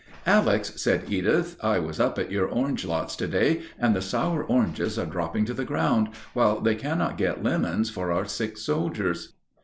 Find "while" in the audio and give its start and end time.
6.33-6.59